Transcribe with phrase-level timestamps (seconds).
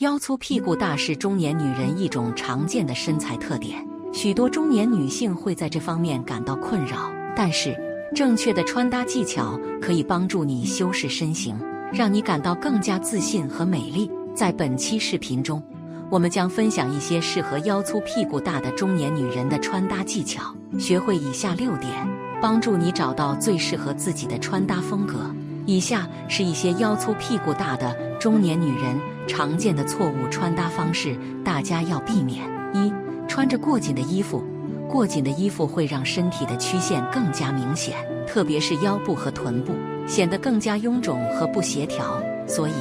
[0.00, 7.12] 腰粗屁股大是中年女人一种常见的身材特点，许多中年女性会在这方面感到困扰。
[7.36, 7.76] 但是，
[8.14, 11.54] 正确的穿搭技巧可以帮助你修饰身形，
[11.92, 14.10] 让你感到更加自信和美丽。
[14.34, 15.62] 在本期视频中，
[16.10, 20.42] 我们将分享一些适合腰粗屁股大的中年女人的穿搭技巧，
[20.78, 21.92] 学会以下六点，
[22.40, 25.30] 帮助你找到最适合自己的穿搭风格。
[25.70, 28.98] 以下是一些腰粗屁股大的中年女人
[29.28, 32.92] 常见的错误穿搭方式，大家要避免：一、
[33.28, 34.42] 穿着过紧的衣服，
[34.88, 37.94] 过紧的衣服会让身体的曲线更加明显，
[38.26, 39.72] 特别是腰部和臀部，
[40.08, 42.20] 显得更加臃肿和不协调。
[42.48, 42.72] 所以，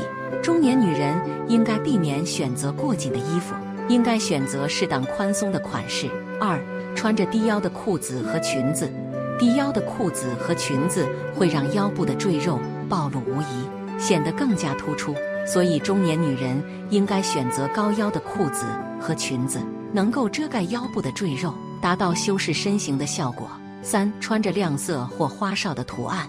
[0.42, 1.16] 中年女人
[1.48, 3.54] 应该避免选择过紧的衣服，
[3.88, 6.10] 应该选择适当宽松的款式。
[6.42, 6.60] 二、
[6.96, 8.92] 穿着低腰的裤子和裙子，
[9.40, 12.60] 低腰的裤子和裙子会让腰部的赘肉。
[12.90, 15.14] 暴露无遗，显得更加突出，
[15.46, 18.66] 所以中年女人应该选择高腰的裤子
[19.00, 19.62] 和裙子，
[19.94, 23.48] 能够遮盖腰部的赘肉，达到修饰身形的效果。
[23.84, 26.28] 三、穿着亮色或花哨的图案，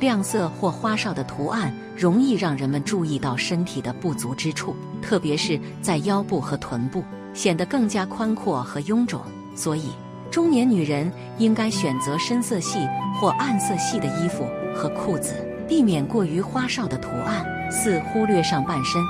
[0.00, 9.20] 亮色或花哨的图案容易让人们注意到身体的不足之处，特别是在腰部和臀部，显得更加宽阔和臃肿。
[9.54, 9.90] 所以，
[10.30, 12.78] 中年女人应该选择深色系
[13.20, 15.44] 或暗色系的衣服和裤子。
[15.68, 17.44] 避免过于花哨的图案。
[17.70, 19.02] 四、忽略上半身。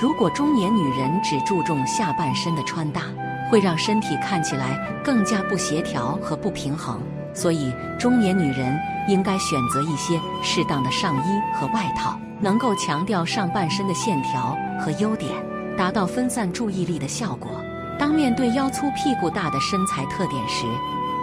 [0.00, 3.02] 如果中年女人只注重下半身的穿搭，
[3.50, 7.00] 会让身体看起来更加不协调和不平衡。
[7.34, 15.32] 所以，中年女人应该选择一些适当的上衣和外套，能够强调上半身的线条和优点，
[15.76, 17.50] 达到分散注意力的效果。
[17.98, 20.66] 当面对腰粗屁股大的身材特点时，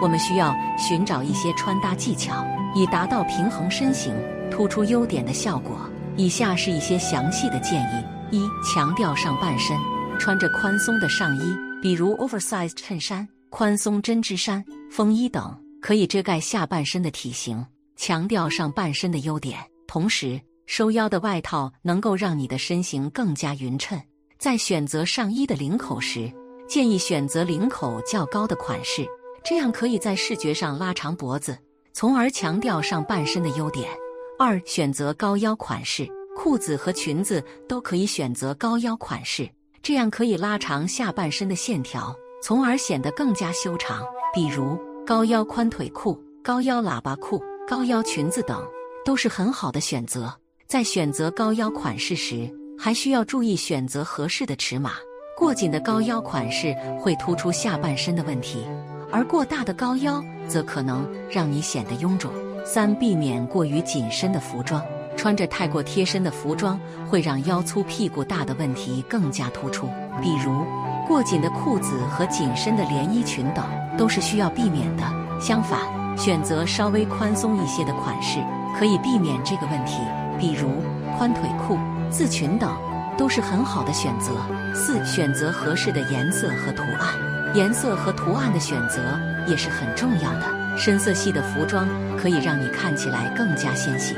[0.02, 4.14] 我们需要寻找一些穿搭技巧，以达到平衡身形。
[4.50, 5.78] 突出优点的效果。
[6.18, 9.78] 以下是一些详细的建议：一、强调上半身，
[10.20, 17.66] 穿着宽松的上衣，比如 oversize 衬衫、宽松针织衫、风衣等，可以遮盖下半身的体型，
[17.96, 19.58] 强调上半身的优点。
[19.88, 24.00] 同时，收腰的外套能够让你的身形更加匀称。
[24.38, 26.32] 在选择上衣的领口时，
[26.72, 29.06] 建议选择领口较高的款式，
[29.44, 31.58] 这样可以在视觉上拉长脖子，
[31.92, 33.92] 从而强调上半身的优点。
[34.40, 39.50] 二、选择高腰款式，裤子和裙子都可以选择高腰款式，
[39.84, 44.02] 这样可以拉长下半身的线条，从而显得更加修长。
[44.34, 48.66] 比如高腰宽腿裤、高腰喇叭裤、高腰裙子等，
[49.04, 50.34] 都是很好的选择。
[50.70, 52.50] 在选择高腰款式时，
[52.80, 54.94] 还需要注意选择合适的尺码。
[55.42, 58.64] 过紧的高腰款式会突出下半身的问题，
[59.12, 62.32] 而过大的高腰则可能让你显得臃肿。
[62.64, 64.80] 三、避免过于紧身的服装，
[65.18, 66.80] 穿着太过贴身的服装
[67.10, 69.88] 会让腰粗屁股大的问题更加突出。
[70.22, 70.64] 比如，
[71.08, 73.66] 过紧的裤子和紧身的连衣裙等，
[73.98, 75.04] 都是需要避免的。
[75.42, 75.80] 相反，
[76.16, 78.38] 选择稍微宽松一些的款式，
[78.78, 80.04] 可以避免这个问题。
[80.38, 80.70] 比如，
[81.18, 81.80] 宽腿裤、
[82.12, 82.72] 字裙等，
[83.18, 84.32] 都是很好的选择。
[84.74, 87.16] 四、选择合适的颜色和图案，
[87.54, 89.02] 颜色和图案的选择
[89.48, 90.78] 也是很重要的。
[90.78, 94.16] 深色系的服装可以让你看起来更加纤细，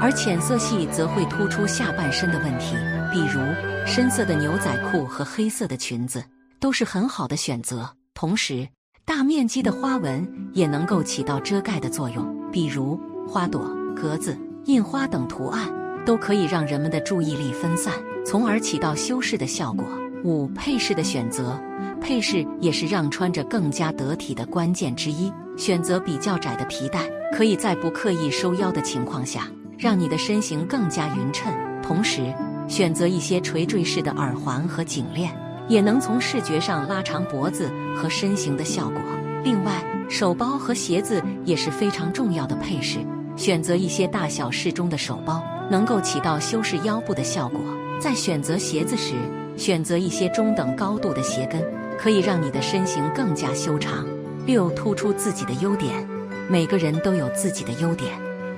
[0.00, 2.74] 而浅色系则会突出下半身的问题。
[3.12, 3.40] 比如
[3.86, 6.24] 深色的牛仔裤和黑色的裙子
[6.58, 7.90] 都是很好的选择。
[8.14, 8.66] 同时，
[9.04, 15.68] 大面积的花纹也能够起到遮盖的作用，比如花朵、格子、印花等图案
[16.06, 17.92] 都可以让人们的注意力分散，
[18.30, 19.84] 从而起到修饰的效果。
[20.22, 21.60] 五、配饰的选择，
[22.00, 25.32] 配饰也是让穿着更加得体的关键之一。
[25.56, 27.00] 选择比较窄的皮带，
[27.32, 31.52] 可以在不刻意收腰的情况下，让你的身形更加匀称。
[31.82, 32.32] 同时，
[32.68, 35.36] 选择一些垂坠式的耳环和颈链，
[35.66, 39.00] 也能从视觉上拉长脖子和身形的效果。
[39.42, 43.00] 另外，手包和鞋子也是非常重要的配饰。
[43.34, 47.60] 选择一些大小适中的手包，能够起到修饰腰部的效果。
[48.00, 49.12] 在选择鞋子时，
[49.58, 51.62] 选择一些中等高度的鞋跟，
[51.98, 54.06] 可以让你的身形更加修长。
[54.46, 56.08] 六、突出自己的优点。
[56.48, 58.10] 每个人都有自己的优点，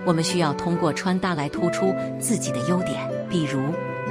[0.07, 2.97] 我们需要通过穿搭来突出自己的优点。
[3.29, 3.61] 比如，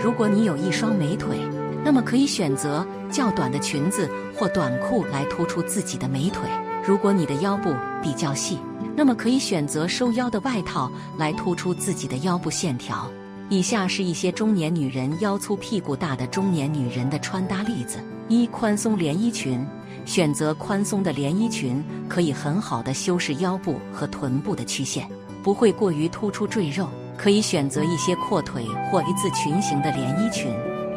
[0.03, 1.37] 如果你有一双美腿，
[1.83, 6.43] 那么可以选择较短的裙子或短裤来突出自己的美腿；
[6.85, 7.73] 如果你的腰部
[8.03, 8.59] 比较细，
[8.97, 13.09] 那么可以选择收腰的外套来突出自己的腰部线条。
[13.51, 17.99] 以下是一些中年女人腰粗屁股大的中年女人的穿搭例子：
[18.29, 19.67] 一、宽松连衣裙。
[20.05, 25.05] 选择宽松的连衣裙，可以很好的修饰腰部和臀部的曲线，
[25.43, 26.87] 不会过于突出赘肉。
[27.17, 30.49] 可以选择一些阔腿或一字裙型的连衣裙，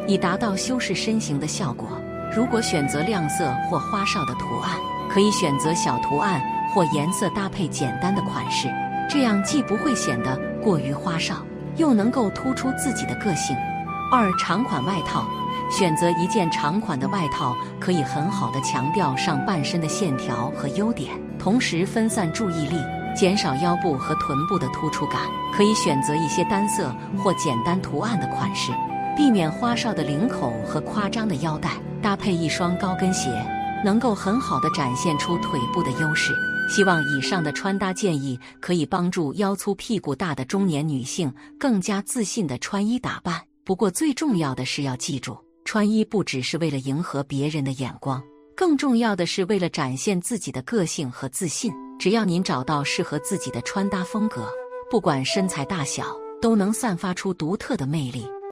[0.07, 1.89] 以达到修饰身形的效果。
[2.33, 4.79] 如果选择亮色或花哨的图案，
[5.09, 6.41] 可以选择小图案
[6.73, 8.69] 或颜色搭配简单的款式，
[9.09, 11.45] 这样既不会显得过于花哨，
[11.77, 13.55] 又能够突出自己的个性。
[14.11, 15.25] 二、长款外套，
[15.69, 22.77] 选择一件长款的外套，可以很好的强调上半身的线条和优点，同时分散注意力，
[23.15, 25.21] 减少腰部和臀部的突出感。
[25.55, 28.71] 可以选择一些单色或简单图案的款式，
[29.15, 31.69] 避免花哨的领口和夸张的腰带。
[32.01, 33.31] 搭配一双高跟鞋，
[33.83, 36.31] 能够很好的展现出腿部的优势。
[36.67, 43.41] 希望以上的穿搭建议可以帮助腰粗屁股大的中年女性更加自信的穿衣打扮。
[43.63, 48.21] 不过最重要的是要记住，穿衣不只是为了迎合别人的眼光，
[48.55, 51.71] 更重要的是为了展现自己的个性和自信。
[51.97, 54.49] 只要您找到适合自己的穿搭风格，
[54.91, 58.27] 不管身材大小，都能散发出独特的魅力。